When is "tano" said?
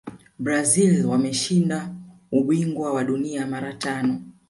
3.73-4.21